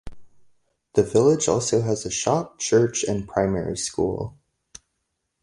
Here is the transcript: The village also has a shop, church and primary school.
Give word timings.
The 0.95 1.03
village 1.03 1.47
also 1.47 1.83
has 1.83 2.07
a 2.07 2.09
shop, 2.09 2.57
church 2.57 3.03
and 3.03 3.27
primary 3.27 3.77
school. 3.77 4.35